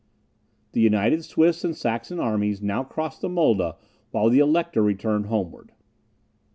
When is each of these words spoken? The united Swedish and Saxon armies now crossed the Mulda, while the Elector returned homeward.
The 0.71 0.81
united 0.81 1.23
Swedish 1.25 1.63
and 1.63 1.77
Saxon 1.77 2.19
armies 2.19 2.59
now 2.59 2.83
crossed 2.83 3.21
the 3.21 3.29
Mulda, 3.29 3.75
while 4.09 4.31
the 4.31 4.39
Elector 4.39 4.81
returned 4.81 5.27
homeward. 5.27 5.73